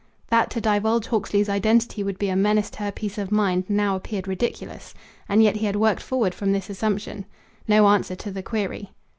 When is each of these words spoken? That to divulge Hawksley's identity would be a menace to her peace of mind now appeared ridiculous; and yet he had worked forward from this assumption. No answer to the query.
That 0.29 0.49
to 0.49 0.59
divulge 0.59 1.05
Hawksley's 1.05 1.47
identity 1.47 2.01
would 2.01 2.17
be 2.17 2.29
a 2.29 2.35
menace 2.35 2.71
to 2.71 2.79
her 2.79 2.91
peace 2.91 3.19
of 3.19 3.31
mind 3.31 3.65
now 3.69 3.95
appeared 3.95 4.27
ridiculous; 4.27 4.95
and 5.29 5.43
yet 5.43 5.57
he 5.57 5.67
had 5.67 5.75
worked 5.75 6.01
forward 6.01 6.33
from 6.33 6.51
this 6.53 6.71
assumption. 6.71 7.23
No 7.67 7.87
answer 7.87 8.15
to 8.15 8.31
the 8.31 8.41
query. 8.41 8.89